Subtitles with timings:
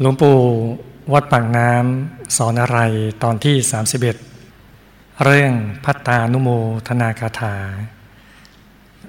[0.00, 0.38] หลวงปู่
[1.12, 2.78] วัดปากน้ำสอนอะไร
[3.22, 3.56] ตอนที่
[4.40, 5.52] 31 เรื่อง
[5.84, 6.48] พัตตานุโม
[6.88, 7.56] ธนาคาถา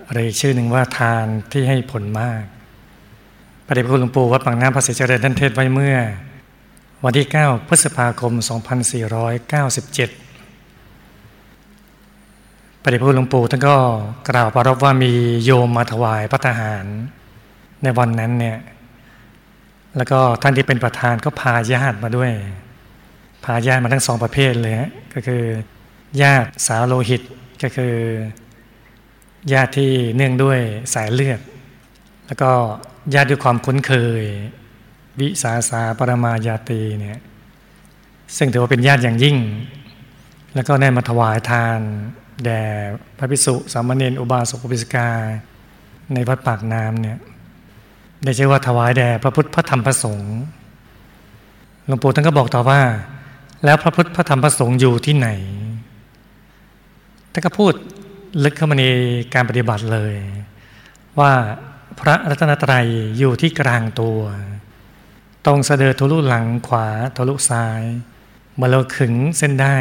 [0.08, 2.44] อะไรชื่อหนึ่งว่าทานที่ให้ผลมาก
[3.66, 5.98] พระเดชพระคุณหลวงปู่วัดปากน้ำพระศรีเจริญท่านเทศไว้เมื่อ
[7.04, 8.42] วันที่ 9 พฤษภาคม 2497
[12.82, 13.76] พระเดชพระคุณหลวงปู่ท่านก็
[14.30, 15.12] กล่าวปรบว่ามี
[15.46, 16.86] โยมมาถวายพระทหาร
[17.84, 18.60] ในวันนั้นเนี่ย
[19.98, 22.32] แล้วก็ท่านที่เป็นประธานก็พาญาติมาด้วย
[23.46, 24.76] พาญาติมาทั้งสองประเภทเลย
[25.14, 25.44] ก็คือ
[26.22, 27.22] ญาติสาวโลหิต
[27.64, 27.96] ก็คือ
[29.54, 30.60] ญาติที่เนื่องด้วย
[30.94, 31.40] สายเลือด
[32.28, 32.52] แล้วก็
[33.14, 34.24] ญาติด้วยความคุ้นเคย
[35.20, 37.22] วิสาสาปรมาญาตีเนี่ย
[38.38, 39.38] ซึ่งถือว่าเป็นญาติอย่างยิ่ง
[40.56, 41.80] แล้วก็ได้มาถวายทาน
[42.44, 42.64] แด่
[43.18, 45.10] พระภิกษุสามเณรอุบาสกอุบาสิกา
[46.14, 47.18] ในวัดปากน้ำเนี่ย
[48.24, 50.36] ได้ชื่อว่าถวายแด่พระพุทธพระธรรมพระสงฆ์
[51.86, 52.82] หลวงปู่ท่านก็บอกต่อว่า
[53.66, 55.30] แล้วพระพุทธพระธรรมพระสงฆ์อยู่ที่ไหน
[57.32, 57.74] ท่านก็พูด
[58.44, 58.86] ลึกเข้ามาใน
[59.34, 60.16] การปฏิบัติเลย
[61.20, 61.32] ว่า
[62.00, 64.20] พระรัตนตรัยอยู่ที่กลางตัว
[65.46, 67.82] ตรงเสดอทะลุหลังขวาทะลุซ้าย
[68.56, 69.78] เมื่อเราขึงเส้นได้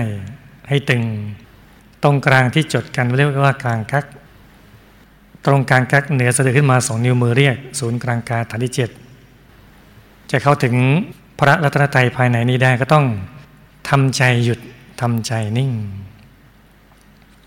[0.69, 1.05] ให้ตึง
[2.03, 4.05] ตรงกลางที่จดกันเรียกว่ากลางกัก
[5.47, 8.91] ตรงกลางกักเหนือสะดือขึ้นมาสองนิ้วมือเรียก ศูนย์กลางกายฐานที่เจ็ด
[10.31, 10.75] จะเข้าถึง
[11.39, 13.06] พระรัตนตรัยภายในนี้ได้ก็ต้อง
[13.89, 14.61] ทำใจหยุด
[15.00, 15.70] ทำใจนิ่ง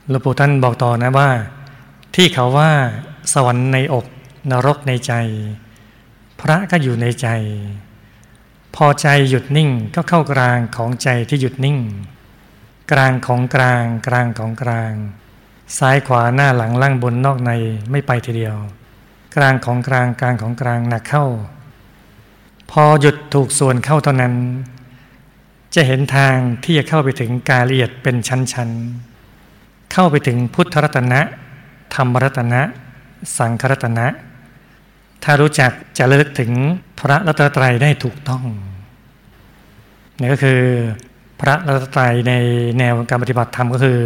[0.09, 1.29] หลวงปู่ท่านบอกต่อนะว่า
[2.15, 2.71] ที่เขาว่า
[3.33, 4.05] สวรรค์ในอก
[4.51, 5.13] นรกในใจ
[6.39, 7.27] พระก็อยู่ในใจ
[8.75, 11.77] พอใจหยุดนิ่งก็เข้ากลางของใจที่หยุดนิ่ง
[12.91, 14.93] กลางของกลางกลางของกลาง
[15.77, 17.51] ซ้ายขวาหน้าหลังล่างบนนอกใน
[17.91, 18.55] ไม่ไปทีเดียว
[19.35, 21.25] กลางของกลางกลางของกลางหนักเข้า
[22.71, 24.33] พอหยุดถูกส่วนเข้าเท่านั้น
[25.75, 31.21] จะเห็นทางที่จะเข้าไปถึงกายละเอียดเป็นชั้นๆ เข้าไปถึงพุทธรัตนะ
[31.93, 32.61] ธรรมรัตนะ
[33.37, 34.07] สังครัตนะ
[35.23, 36.51] ถ้ารู้จักจะเลิกถึง
[36.99, 38.43] พระรัตนตรัยได้ถูกต้อง
[40.19, 40.61] นี่ก็คือ
[41.39, 42.33] พระรัตนตรัยใน
[42.79, 43.99] แนวการปฏิบัติธรรมก็คือ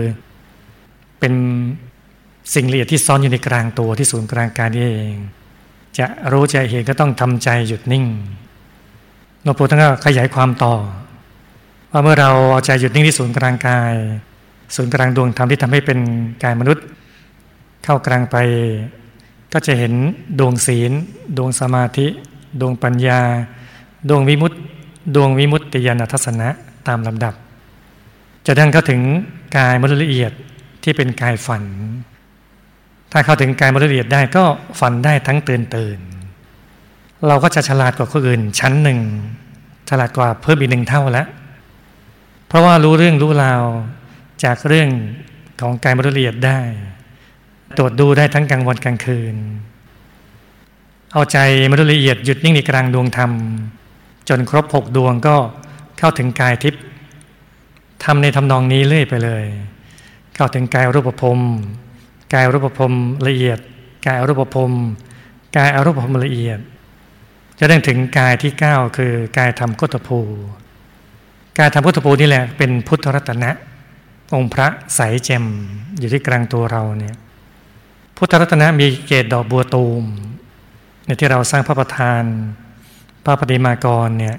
[1.22, 1.34] เป็น
[2.56, 5.16] สิ่งละเอียดที่ซ่อนอยู่ในกลางตัวที่ศูนย์กลางกายนี่เอง
[5.98, 8.06] จะรู้ใจเห็นก็ต้องทำใจหยุดนิ่ง
[9.44, 10.74] หลวงปู่ท่านก็ขยายความต่อ
[11.92, 13.94] ว่าเมื่อเราเอาใจหยุดนิ่งที่ศูนย์กลางกาย
[14.76, 16.00] ศูนย์กลางดวงธรรมที่ทำให้เป็น
[16.44, 16.86] กายมนุษย์
[17.84, 18.36] เข้ากลางไป
[19.54, 19.94] ก็จะเห็น
[20.40, 20.92] ดวงศีล
[21.38, 22.08] ดวงสมาธิ
[22.62, 23.20] ดวงปัญญา
[24.10, 24.58] ดวงวิมุตติ
[25.16, 26.50] ดวงวิมุตติญาณทัศนะ
[26.88, 27.34] ตามลำดับ
[28.46, 29.02] จะดังเข้าถึง
[29.58, 30.32] กายมนุษย์ละเอียด
[30.84, 31.64] ที่เป็นกายฝัน
[33.12, 34.44] ถ้าเข้าถึงกายมรละเอียดได้ก็
[34.80, 36.00] ฝันได้ทั้งตื่นตื่น
[37.28, 39.00] เราก็จะฉลาดกว่าคนอื่น ชั้นหนึ่ง
[39.90, 41.28] ฉลาดกว่าเพิ่มอีกหนึ่งเท่าแล้ว
[42.48, 43.64] เพราะว่ารู้เรื่องรู้ราว
[44.44, 44.90] จากเรื่อง
[45.62, 46.60] ของกายมรละเอียดได้
[47.78, 49.36] ตรวจดูได้ทั้งกลางวันกลางคืน
[51.14, 51.38] เอาใจ
[51.70, 53.32] มรละเอียดหยุดนิ่งในกลางดวงธรรม
[54.30, 55.36] จนครบหกดวงก็
[55.98, 56.84] เข้าถึงกายทิพย์
[58.04, 59.46] ทำในทำนองนี้เรื่อยไปเลย
[60.42, 61.40] เข้าถึงกายรูปภพ
[62.34, 62.92] กายรูปภพ
[63.28, 63.60] ละเอียด
[64.08, 64.72] กายรูปภพ
[65.58, 66.60] กายอรูปภพละเอียด
[67.60, 70.20] จะได้ถึงกายที่เก้าคือกายธรรมกุตภู
[71.58, 73.52] กายธรรมกุตภูนี่แหละเป็นพุทธรัตนะ
[74.34, 75.46] องค์พระใสแจ่ม
[76.00, 77.16] อยู่ที่กลางตัวเราเนี่ย
[78.18, 80.04] พุทธรัตนะมีเกศดอกบัวตูม
[81.06, 82.24] ในที่เราสร้างพระประธาน
[83.24, 84.38] พระปฏิมากรเนี่ย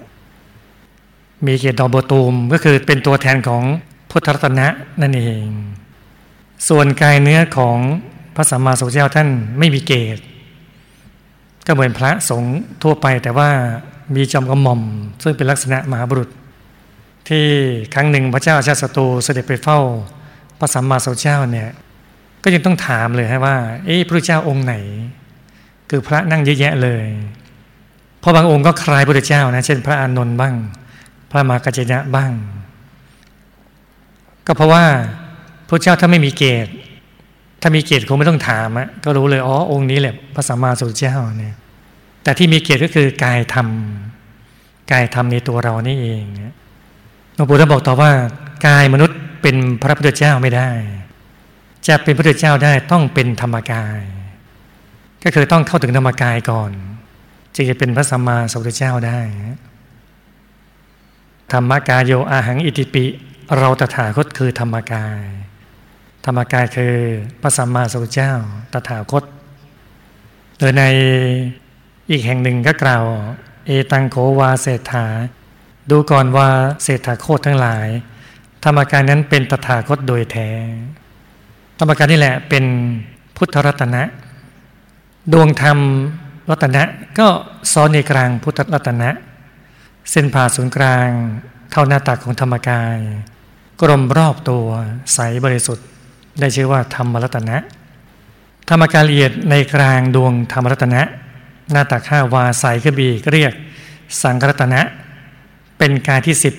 [1.46, 3.62] มีเกศดอกบัวตูมก็คือเป็นตัวแทนของ
[4.10, 4.66] พุทธรัตนะ
[5.00, 5.46] นั่นเอง
[6.68, 7.78] ส่วนกายเนื้อของ
[8.34, 9.28] พระสัมมาสัมพุทธเจ้าท่าน
[9.58, 10.18] ไม่มีเกศ
[11.66, 13.50] ก็เหมือนพระสงฆ์ทั่วไป แต่ว่า
[14.14, 14.80] มีจอมกระหม่อม
[15.22, 16.30] ซึ่งเป็นลักษณะมหาบุรุษ
[17.28, 17.46] ที่
[17.94, 19.78] ครั้งหนึ่งพระเจ้าชาติศัตรูเสด็จไปเฝ้า
[20.58, 21.70] พระสัมมาสัมพุทธเจ้าเนี่ย
[22.42, 23.56] ก็ยังต้องถามเลยฮะว่า
[23.86, 24.74] เอ๊ะพระเจ้าองค์ไหน
[25.90, 27.06] คือพระนั่งเยอะแยะเลย
[28.20, 30.54] เพราะบางองค์ก็คล้ายพระเจ้านะ เช่น พระอานนท์บ้าง
[31.30, 32.32] พระมากัจจยะบ้าง
[34.46, 34.84] ก็เพราะว่า
[35.72, 36.66] พระเจ้าถ้าไม่มีเกต
[37.62, 41.54] ถ้ามีเกตคงไม่ต้องถามอะก็รู้เลยอ๋อองค์นี้แหละพระสัมมาสัมพุทธเจ้าเนี่ย
[42.22, 43.68] แต่ที่มีเกตก็คือกายธรรม
[44.92, 46.24] กายธรรมในตัวเรานี่เอง
[47.34, 48.10] หลวงปู่ท่านบอกต่อว่า
[48.66, 50.70] กายมนุษย์เป็นพระพุทธเจ้าไม่ได้
[51.88, 54.00] จะเป็นพระพุทธเจ้าได้ต้องเป็นธรรมกาย
[55.24, 56.70] ก็คือต้องเข้าถึงธรรมกายก่อน
[57.54, 59.20] จึงจะเป็นพระสัมมาสัมพุทธเจ้าได้
[61.52, 63.04] ธรรมกายโยอาหังอิติปิ
[63.56, 65.22] เราตถาคตคือธรรมกาย
[66.26, 66.94] ธรรมกายคือ
[67.40, 68.32] พระสัมมาสัมพุทธเจ้า
[68.72, 69.24] ตถาคต
[70.58, 70.82] โดยใน
[72.10, 73.04] อีกแห่งหนึ่งก็กล่าว
[73.66, 75.06] เอตังโขวาเศรษฐา
[75.90, 76.48] ดูก่อนว่า
[76.82, 77.88] เศรษฐาโคตทั้งหลาย
[78.64, 80.48] ธรรมกายนั้นเป็นตถาคตโดยแท้
[81.78, 82.64] ธรรมกายนี่แหละเป็น
[83.36, 84.02] พุทธรัตนะ
[85.32, 85.78] ดวงธรรม
[86.50, 86.82] รัตนะ
[87.18, 87.28] ก็
[87.72, 89.10] ซ้อนในกลางพุทธรัตนะ
[90.10, 91.08] เส้นผ่าศูนย์กลาง
[91.70, 92.98] เท่าหน้าตักของธรรมกาย
[93.80, 94.66] กลมรอบตัว
[95.14, 95.86] ใสบริสุทธิ์
[96.40, 97.56] ได้ชื่อว่าธรรมรัตนะ
[98.68, 101.02] ธรรมกายละเอียดในกลางดวงธรรมรัตนะ
[101.70, 103.52] หน้าตักห้าวาใสขึ้นบีกเรียก
[104.22, 104.80] สังรัตนะ
[105.78, 106.54] เป็นกายที่สิบ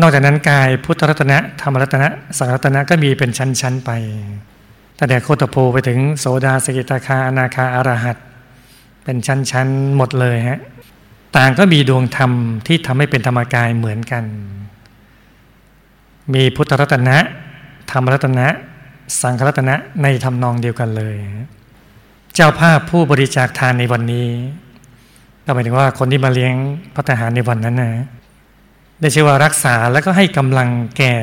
[0.00, 2.08] นอกจากนั้นกายพุทธรัตนะธรรมรัตนะ
[2.38, 3.90] สังรัตนะก็มีเป็นชั้นๆไป
[4.98, 8.16] ตั้งแต่โคตโพไปถึงโสดาสกิตาคาอนาคาอรหัต
[9.04, 10.60] เป็นชั้นๆหมดเลยฮะ
[11.36, 12.32] ต่างก็มีดวงธรรม
[12.66, 14.24] ที่ทำให้เป็นธรรมกายเหมือนกัน
[16.34, 17.16] มีพุทธรัตนะ
[17.90, 18.46] ธรรมรัตนะ
[19.20, 21.16] สังฆรัตนะในทำนองเดียวกันเลย
[22.34, 24.28] เจ้าภาพผู้บริจาคทานในวันนี้
[25.44, 26.54] ก็หมายถึงว่าคนที่มาเลี้ยง
[26.96, 27.92] พัฒหารในวันนั้นนะ
[29.00, 31.14] ได้ชื่อว่ารักษาและก็ให้กำลังแก่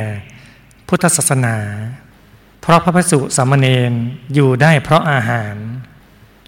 [0.88, 1.56] พุทธศาสนา
[2.62, 3.92] เพราะพระพสุสามเณร
[4.34, 5.56] อยู่ได้เพราะอาหาร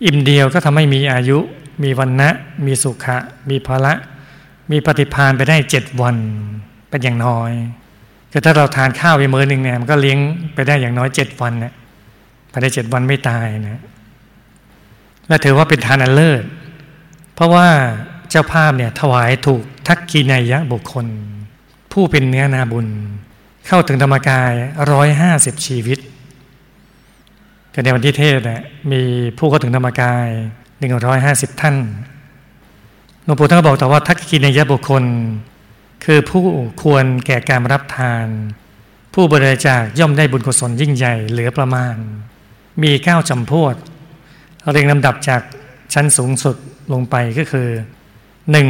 [0.06, 1.38] อิ่มเดียวก็ทำให้มีอายุ
[1.83, 2.30] มีวันนะ
[2.65, 3.18] มีสุขะ
[3.50, 3.94] มีภละ
[4.72, 6.18] มีปฏิพานไปได้เจ็ดวัน
[6.89, 7.51] เป็นอย่างน้อย
[8.31, 10.19] คือถ้าเราทานข้าวไปมื้อหนึ่งเนี่ยมันก็เลี้ยง
[10.53, 11.73] ไปได้อย่างน้อยเจ็ดวันเนี่ย
[12.49, 13.81] ไปได้เจ็ดวันไม่ตายนะ
[15.27, 16.43] และถือว่าเป็นทานอันเลิศ
[17.33, 17.67] เพราะว่า
[18.29, 21.05] เจ้าภาพเนี่ยถวายถูกทักกีนายะบุคคล
[21.91, 22.87] ผู้เป็นเนื้อนาบุญ
[23.67, 24.51] เข้าถึงธรรมกาย
[24.91, 25.99] ร้อยห้าสิบชีวิต
[27.73, 29.01] ก็ในวันที่เทศเนะมี
[29.37, 30.27] ผู้เข้าถึงธรรมกาย
[30.77, 31.75] หนึ่งร้อยห้าสิบท่าน
[33.23, 35.03] หลวงปู่ท่านก็บอกแต่ว่าทักกีนายะบุคคล
[36.06, 36.46] คือผู้
[36.81, 38.25] ควรแก่การรับทาน
[39.13, 41.96] ผู้บริจาคย่อมได้บุญกุศลยิ่งใหญ่เหลือประมาณ
[42.84, 43.75] มีเก้าจำพวด
[44.72, 45.42] เรียงลำดับจาก
[45.94, 46.56] ชั้นสูงสุด
[46.94, 47.69] ลงไปก็คือ
[48.51, 48.69] หนึ่ง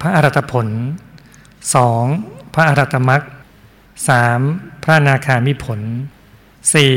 [0.00, 0.66] พระอรัตผล
[1.74, 2.04] สอง
[2.54, 3.22] พระอรัตมรัก
[4.08, 4.40] สาม
[4.82, 5.80] พระนาคามิผล
[6.72, 6.94] สี่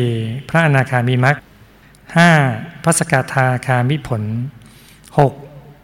[0.49, 1.35] พระอนาคามิมัก
[2.15, 2.31] ห้า
[2.83, 4.23] พระสกทาคามิผล
[5.17, 5.33] หก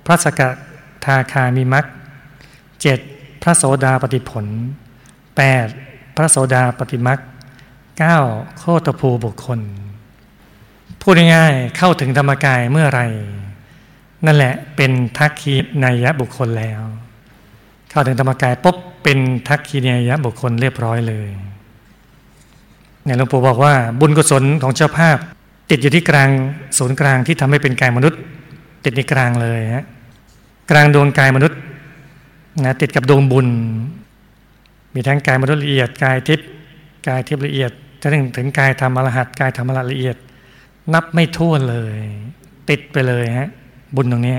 [0.05, 0.41] พระสก
[1.05, 1.85] ทาคามิมัก
[2.81, 2.99] เจ็ด
[3.47, 4.45] ระโสดาปฏิผล
[5.37, 5.67] แปด
[6.15, 7.19] พระโสดาปฏิมัก
[7.99, 8.17] เก้า
[8.57, 9.59] โคตภูบุคคล
[11.01, 13.01] พูดง่ายๆเข้าถึงธรรมกายเมื่อไร
[14.25, 15.53] นั่นแหละเป็นทักคี
[15.83, 16.81] นายะบุคคลแล้ว
[17.89, 19.17] เข้าถึงธรรมกายปุ๊บเป็น
[19.47, 21.29] ทักคีนายะบุคคลเรียบร้อยเลย
[23.03, 25.17] เนี่ยหลวงปู่บอกว่าบุญกุศลของเจ้าภาพ
[25.69, 26.29] ติดอยู่ที่กลาง
[26.77, 28.19] ศูนย์กลางที่ทำให้เป็นกายมนุษย์
[28.85, 29.85] ติดในกลางเลยฮะ
[30.71, 31.59] กลางดวงกายมนุษย์
[32.65, 33.47] นะติดกับดวงบุญ
[34.93, 36.47] มีทั้งกายมนุษย์ละเอียด กายทิพย์
[37.07, 37.71] กายทิพย์ละเอียด
[38.01, 40.17] จะถึงถึงกายธรรมอรหัตกายธรรมละเอียด
[40.93, 41.97] นับไม่ทั่วเลย
[42.69, 43.49] ติดไปเลยฮะ
[43.95, 44.37] บุญตรงนี้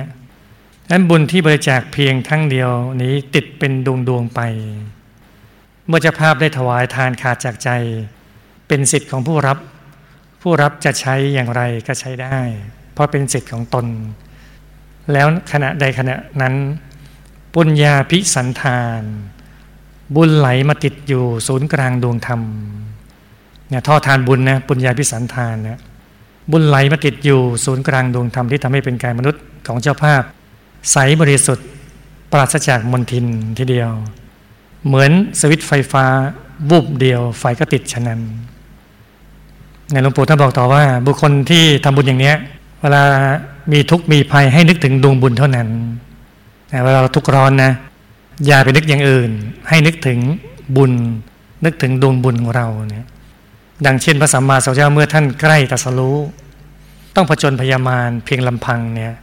[0.90, 2.70] นั้นบุญที่บริจาคเพียงทั้งเดียว
[3.02, 4.40] นี้ติดเป็นดวงดวงไป
[5.86, 7.70] เมื่อเจ้าภาพได้ถวายทานขาดจากใจ
[8.68, 9.58] เป็นสิทธิ์ของผู้รับ
[10.42, 12.38] ผู้รับจะใช้อย่างไรก็ใช้ได้
[12.92, 13.86] เพราะเป็นสิทธิ์ของตน
[15.12, 16.54] แล้วขณะใดขณะนั้น
[17.54, 19.02] ปุญญาพิสันทาน
[20.16, 22.40] บุญไหลมาติดอยู่ศูนย์กลางดวงธรรม
[23.68, 25.80] เนี่ยท่อทานบุญนะปุญญาพิสันทานนะ
[26.50, 30.22] บุญไหลมาติดอยู่ศูนย์กลางดวงธรรมที่ทำให้เป็นกายมนุษย์ของเจ้าภาพ
[30.92, 31.66] ใสบริสุทธิ์
[32.32, 33.26] ปราศจากมลทิน
[33.58, 33.90] ทีเดียว
[34.86, 36.04] เหมือนสวิตไฟฟ้า
[36.70, 38.20] บุบเดียว ไฟก็ติดฉะนั้น
[39.92, 42.36] ในหลวงปู่ท่านบอกต่อว่า บุคคลที่ทำบุญอย่างเนี้ย
[42.80, 43.02] เวลา
[43.72, 45.68] มีทุกข์มีภัยให้นึกถึงดวงบุญเท่านั้น
[46.84, 47.72] เวลาเราทุกข์ร้อนนะ
[48.46, 49.30] อย่าไปนึกอย่างอื่น
[49.68, 50.18] ให้นึกถึง
[50.76, 50.92] บุญ
[51.64, 53.06] นึกถึงดวงบุญของเราเนี่ย
[53.86, 56.18] ดังเช่นพระสัมมาสัมพุทธเจ้าเมื่อท่านใกล้ตรัสรู้
[57.14, 59.14] ต้องผจญพยามารเพียงลำพังเนี่ย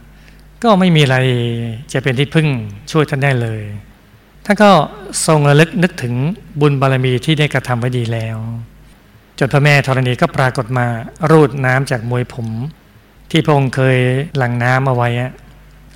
[0.62, 1.16] ก็ไม่มีอะไร
[1.92, 2.48] จะเป็นที่พึ่ง
[2.90, 3.62] ช่วยท่านได้เลย
[4.44, 4.70] ท่านก็
[5.26, 6.14] ทรงระลึกนึกถึง
[6.60, 8.36] บุญบารมีที่ได้กระทำไว้ดีแล้ว
[9.38, 10.86] จนพระแม่ธรณีก็ปรากฏมา
[11.30, 12.48] รูดน้ำจากมวยผม
[13.30, 13.98] ที่พระองค์เคย
[14.36, 15.08] หลั่งน้ำเอาไว้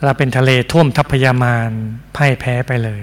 [0.04, 1.70] เราเป็นทะเลท่วมทัพพยามาร
[2.16, 3.02] พ่ายแพ้ไปเลย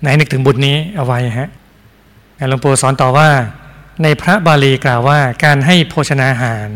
[0.00, 1.48] ไหนนึกถึงบุญนี้เอาไว้ฮะ
[2.48, 3.28] หลวงปู่สอนต่อว่า
[4.02, 6.68] ในพระบาลีกล่าวว่าการให้โภชนาอาหาร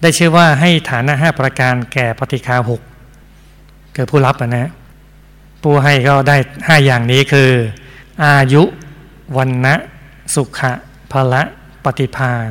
[0.00, 2.80] ได้ชื่อว่าให้ฐานะห้าประการแก่ปฏิคาหก
[3.94, 4.70] เกิดผู้รับนะ
[5.62, 7.50] ผู้ให้ก็ได้ห้าอย่างนี้คือ
[8.24, 8.62] อายุ
[9.36, 9.74] วันนะ
[10.34, 10.72] สุขะ
[11.12, 11.42] พละ
[11.84, 12.50] ปฏิพาน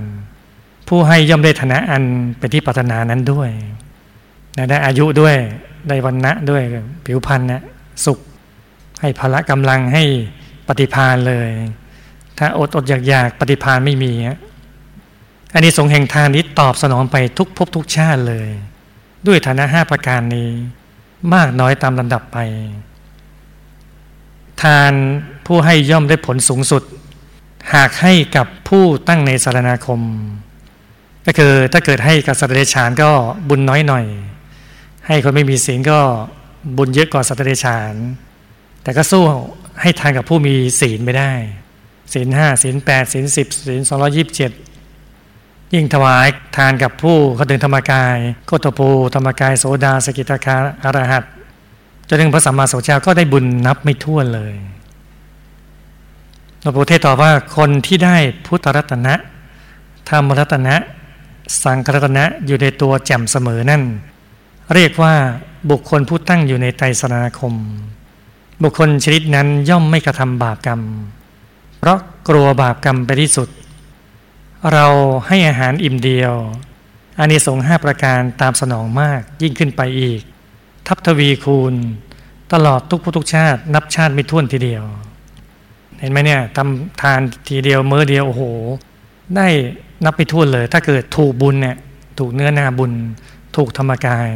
[0.88, 2.04] ผู้ให้ย่อมได้ฐานะอัน
[2.38, 3.50] เป็นที่ปรารถนานั้นด้วย
[4.70, 5.36] ได้อายุด้วย
[5.88, 6.62] ได้วันนะด้วย
[7.06, 7.62] ผิวพรรณนะ
[8.06, 8.20] สุข
[9.02, 10.04] ให้พละกำลังให้
[10.68, 11.50] ปฏิพานเลย
[12.38, 14.14] ถ้าอดอดอยากอยากปฏิพานไม่มี
[15.54, 18.50] อันนี้สงแห่งทานนี้ตอบสนองไปทุกภพทุกชาติเลย
[19.28, 20.50] ด้วยฐานะห้าประการนี้
[21.34, 22.38] มากน้อยตามลำดับไป
[24.62, 24.92] ทาน
[25.46, 26.84] ผู้ให้ย่อมได้ผลสูงสุด
[27.74, 30.00] หากให้กับผู้ตั้งในสารนาคม
[31.26, 33.10] ก็คือถ้าเกิดให้กับสัตว์เดรัจฉานก็
[33.50, 34.06] บุญน้อยหน่อย
[35.08, 36.00] ให้คนไม่มีศีลก็
[36.78, 37.94] บุญเยอะกว่าสัตว์เดรัจฉาน
[38.84, 39.24] แต่ก็สู้
[39.82, 41.32] ให้ทานกับผู้มีศีลไม่ได้
[42.14, 44.52] ศีลห้าศีลแปดศีลสิบศีลสองร้อยิบเจ็ด
[45.74, 46.28] ยิ่งถวาย
[46.58, 48.18] ทานกับผู้เขาถึงธรรมกาย
[48.48, 51.24] โคตภูธรรมกายโสดาสกิตาคาอรหัต
[52.08, 54.54] จนถึงพระสัมมาสัมพุทธเจ้าก็ได้บุญนับไม่ถ้วนเลย
[56.62, 58.16] หลวงปู่เทศตอบว่าคนที่ได้
[58.46, 59.14] พุทธรัตนะ
[60.10, 60.76] ธรรมรัตนะ
[61.64, 63.84] สังฆรัตนะอยู่ในตัวแจ่มเสมอนั่น
[64.76, 65.16] เรียกว่า
[65.72, 67.54] บุคคลผู้ตั้งอยู่ในไตรสนาคม
[68.64, 70.82] บุคคลชนิดนั้นย่อมไม่กระทำบาปกรรม
[71.80, 72.00] เพราะ
[72.30, 73.50] กลัวบาปกรรมไปที่สุด
[74.74, 74.86] เรา
[75.28, 76.34] ให้อาหารอิ่มเดียว
[77.20, 80.22] อานิสงส์ห้าประการตามสนองมากยิ่งขึ้นไปอีก
[80.88, 81.74] ทับทวีคูณ
[82.54, 84.84] ตลอดทุกพุทุกชาติ นับชาติไม่ท้วนทีเดียว
[86.00, 88.44] เห็นไหมเนี่ยทำทานทีเดียวเมื่อเดียวโอ้โห
[89.36, 89.48] ได้
[90.06, 91.78] นับไม่ท้วนเลย ถ้าเกิดถูกบุญเนี่ย
[92.20, 92.92] ถูกเนื้อนาบุญ
[93.56, 94.28] ถูกธรรมกาย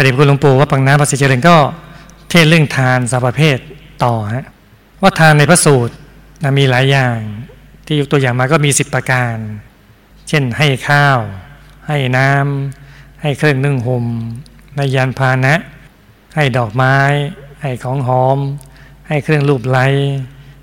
[0.00, 1.56] ประเด็นคุณหลวงปู่ว่าปังน้ำภาษีเจริญก็
[2.30, 3.58] เทศเรื่องทานสารประเภท
[4.04, 4.46] ต่อฮะ
[5.02, 5.94] ว่าทานในพระสูตร
[6.58, 7.18] มีหลายอย่าง
[7.86, 9.36] ที่ยกตัวอย่างมาก็มีสิบประการ
[10.28, 11.18] เช่นให้ข้าว
[11.88, 14.06] ให้น้ำให้เครื่องนึ่งห่ม
[14.76, 15.54] ในยานพาหนะ
[16.36, 16.96] ให้ดอกไม้
[17.62, 18.38] ให้ของหอม
[19.08, 19.86] ให้เครื่องรูปไล้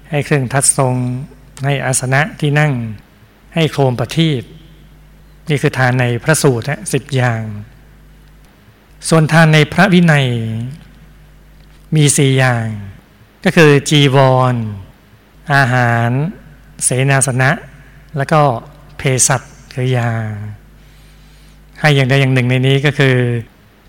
[0.09, 0.95] ให้เครื่องทัดทรง
[1.65, 2.73] ให้อาสนะที่นั่ง
[3.55, 4.41] ให้โคมประทีป
[5.49, 7.43] นี่คือทานในพระสูตรสิบอย่าง
[9.09, 10.27] ส่วนทานในพระวินัย
[11.95, 12.65] มีสี่อย่าง
[13.43, 14.17] ก็คือจีว
[14.53, 14.55] ร
[15.53, 16.09] อาหาร
[16.83, 17.51] เสนาสนะ
[18.17, 18.39] แล้วก็
[18.97, 19.41] เภสัช
[19.73, 20.11] คือยา
[21.79, 23.15] ให้อย่างใดอย่างหนึ่งในนี้ก็คือ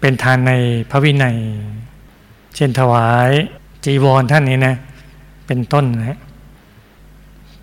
[0.01, 0.53] เป็นทานใน
[0.91, 1.39] พระวินัย
[2.57, 3.31] เช่นถวาย
[3.85, 4.75] จีวรท่านนี้นะ
[5.47, 6.19] เป็นต้นนะ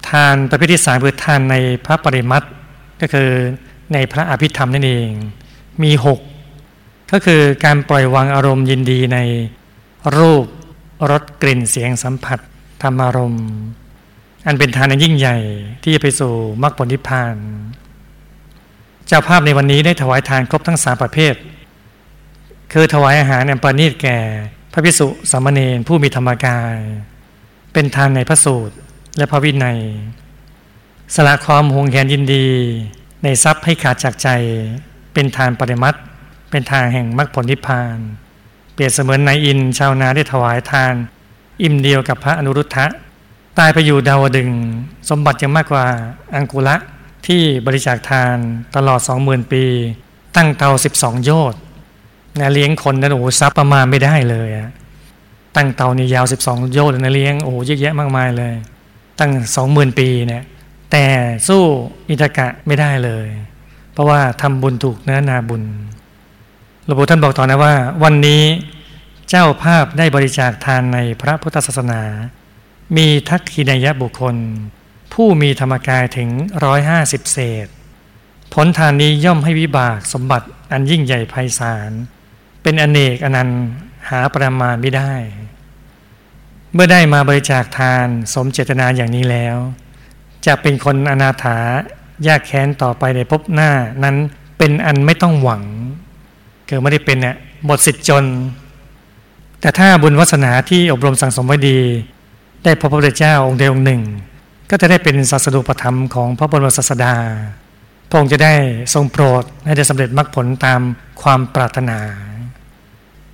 [0.10, 2.48] ทานประเภทที่สามคือทานในพระปริมัติ
[3.02, 3.30] ก็คือ
[3.94, 5.10] ในพระอภิธรรมนั่นเอง
[5.84, 6.20] มีหก
[7.12, 9.18] ก็คือการปล่อยวางอารมณ์ยินดีใน
[10.18, 10.46] รูป
[11.12, 12.40] รสกลิ่นเสียงสัมผัส
[12.82, 13.48] ธรรมารมณ์
[14.48, 15.38] อันเป็นทานอันยิ่งใหญ่
[15.82, 16.34] ที่จะไปสู่
[16.64, 17.36] มรรคผลนิพพาน
[19.08, 21.36] เจ้าภาพในวันนี้ได้ถวายทานครบทั้งสามประเภท
[22.74, 24.18] คือถวายอาหารอันประณีตแก่
[24.74, 26.76] พระพิสุสามเณรผู้มีธรรมกาย
[27.74, 28.76] เป็นทานในพระสูตร
[29.18, 29.80] และพระวินัย
[31.16, 32.48] สละความหวงแหนยินดี
[33.24, 34.30] ในทรัพย์ให้ขาดจากใจ
[35.14, 36.00] เป็นทานปริมัติ
[36.56, 37.98] เป็นทางแห่งมรรคผลนิพพาน
[38.74, 40.94] เปรียบเสมือนนายอินชาวนาได้ถวายทาน
[41.64, 42.86] อิ่มเดียวกับพระอนุรุทธะ
[43.60, 44.50] ตายไปอยู่ดาวดึง
[45.10, 45.86] สมบัติยังมากกว่า
[46.36, 46.76] อังกุละ
[47.28, 48.36] ที่บริจาคทาน
[48.76, 49.64] ตลอดสองหมื่นปี
[50.36, 51.60] ตั้งเตาสิบสองโยชน์
[52.40, 54.70] นะเลี้ยงคนนั้นโอ้โหซับประมาณไม่ได้เลยอะ
[55.56, 58.54] ตั้งเตานี่ยาวสิบสองโยชน์นะเลี้ยงโอ้โหเยอะแยะมากมายเลย
[59.20, 60.44] ตั้งสองหมื่นปีเนี่ย
[60.92, 61.06] แต่
[61.48, 61.62] สู้
[62.10, 63.28] อิตกะไม่ได้เลย
[63.94, 65.64] เพราะว่าทำบุญถูกเนื้อนาบุญ
[66.88, 68.44] หลวงปู่ท่านบอกต่อนะว่า วันนี้
[69.30, 72.04] เจ้าภาพได้บริจาคทานในพระพุทธศาสนา
[72.98, 74.36] มีทักขินายะบุคคล
[75.14, 76.30] ผู้มีธรรมกายถึง
[76.66, 77.68] ร้อยห้าสิบเศษ
[78.54, 81.92] ผลทานนี้ย่อมให้วิบากสมบัติอันยิ่งใหญ่ไพศาล
[82.62, 83.64] เป็นอเนกอนันต์
[84.10, 85.14] หาประมาณไม่ได้
[86.74, 89.58] เมื่อได้มาบริจาคทานสมเจตนาอย่างนี้แล้ว
[90.46, 91.58] จะเป็นคนอนาถา
[92.28, 93.72] ยากแค้นต่อไปในภพหน้า
[94.04, 94.16] นั้น
[94.58, 95.64] เป็นอันไม่ต้องหวัง
[96.68, 98.26] เกิดไม่ได้เป็นเนี่ยหมดสิทธิ์จน
[99.62, 101.80] แต่ถ้าบุญวัสนาที่อบรมสั่งสมไว้ดี
[102.64, 104.02] ได้พบพระพุทธเจ้าองค์เดียวองค์หนึ่ง
[104.70, 107.14] ก็จะได้เป็นศาสดูปธรรมของพระบรมศาสดา
[108.10, 108.54] พระองค์จะได้
[108.94, 110.80] ทรงโปรดให้ได้สำเร็จมรรคผลตาม
[111.22, 112.00] ความปรารถนา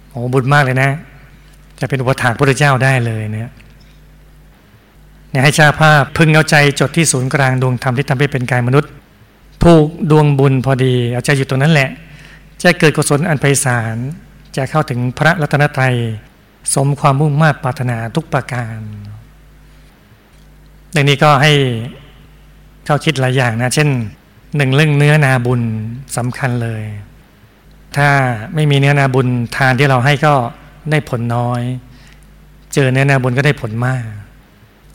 [0.09, 0.91] โอ้บุญมากเลยนะ
[1.79, 3.51] จะเป็นอุปถากพระพุทธเจ้าได้เลยเนี่ย
[5.29, 8.91] เนี่ยให้ชาภาพพึงเอาใจจดที่ศูนย์กลางดวงธรรมที่ทำให้เป็นกายมนุษย์
[9.61, 11.89] ผูกดวงบุญพอดี เอาใจอยู่ตรงนั้นแหละ
[12.63, 13.95] จะเกิดกุศลอันไพศาล
[14.57, 15.95] จะเข้าถึงพระรัตนตรัย
[16.75, 18.77] สมความมุ่งมา่ปรารถนาทุกประการ
[20.95, 21.51] ดังนี้ก็ให้
[22.85, 23.89] เข้าคิดหลายอย่างนะ เช่น
[24.57, 25.61] หนึ่งเรื่องเนื้อนาบุญ
[26.17, 26.83] สำคัญเลย
[27.97, 28.09] ถ้า
[28.55, 30.33] ไม่มีเนื้อนาบุญทานที่เราให้ก็
[30.91, 31.61] ได้ผลน้อย
[32.73, 34.05] เจอเนื้อนาบุญก็ได้ผลมาก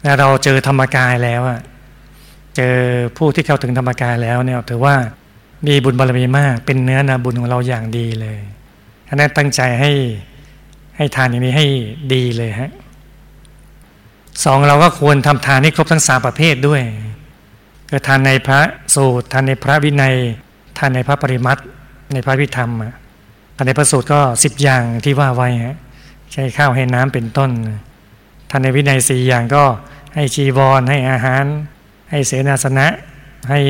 [0.03, 1.61] แล้วเราเจอธรรมกายแล้วอะ
[2.57, 2.75] เจอ
[3.17, 4.95] ผู้ที่เข้าถึงธรรมกายแล้วเนี่ยถือว่า
[5.67, 8.39] มีบุญบารมีมาก เป็นเนื้อนาบุญของเราอย่างดีเลย
[9.09, 9.93] อันนั้นตั้งใจให้
[10.97, 11.67] ให้ทานอย่างนี้ให้
[12.15, 12.71] ดีเลยฮะ
[14.45, 16.83] สองเราก็ควรทำทานให้ครบทั้งสามประเภทด้วย
[17.89, 18.61] คือทานในพระ
[18.95, 20.15] สูตรทานในพระวินัย
[20.79, 21.63] ทานในพระปริมัติ
[22.13, 22.71] ในพระวิธรรม
[23.57, 25.77] ภายในพระสูตรก็สิบอย่างที่ว่าไว้ฮะ
[26.33, 27.51] ใช้ข้าวให้น้ำเป็นต้น
[28.51, 29.65] ทานในวินัยสี่อย่างก็
[30.15, 31.45] ให้ชีวรให้อาหาร
[32.11, 32.87] ให้เสนาสนะ
[33.51, 33.61] ให้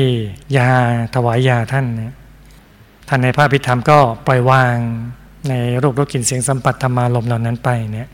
[0.57, 0.67] ยา
[1.15, 1.85] ถวายยาท่าน
[3.09, 4.75] ท่านในพระพิธรรมก็ปล่อยวาง
[5.49, 5.53] ใน
[5.83, 8.09] รูปรสกลิ่นเสียงสัมผัสธรรมารมเหล่านั้นไปเนี่ย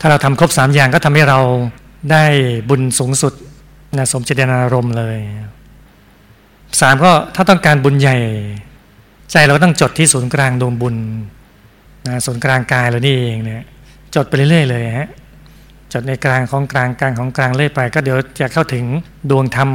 [0.00, 1.38] ถ้าเราทำครบสามอย่างก็ทำให้เรา
[2.12, 2.24] ได้
[2.68, 3.32] บุญสูงสุด
[3.96, 5.18] นะสมเจตนารมณ์เลย
[6.80, 8.18] สามก็ถ้าต้องการบุญใหญ่
[9.32, 10.96] ใจเราต้องจดที่ศูนย์กลางดวงบุญ
[12.06, 13.62] นะศูนย์กลางกายเรานี่เองเนี่ย
[14.14, 15.08] จดไปเรื่อยๆเลยฮะ
[15.92, 18.84] จดในกลางของกลางกลางของกลางเรื่อยไป ก็เดี๋ยวจะเข้าถึง
[19.30, 19.70] ดวงธรรม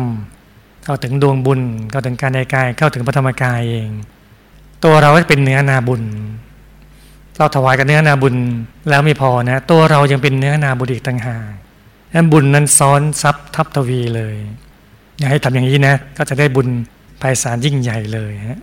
[0.89, 3.89] เข้าถึงดวงบุญ เข้าถึงการในกาย เข้าถึงพระธรรมกายเอง
[4.83, 6.01] ตัวเราก็เป็นเนื้อนาบุญ
[7.37, 8.35] เราถวายกับเนื้อนาบุญ
[8.89, 11.51] แล้วไม่พอนะ ตัวเรายังเป็นเนื้อนาบุญอีกต่างหาก
[12.13, 14.35] นั้นบุญนั้นซ้อนซับทับทวีเลย
[15.17, 16.67] อยากให้ทำอย่างนี้นะ ก็จะได้บุญ
[17.21, 18.59] ภายสารยิ่งใหญ่เลยฮะ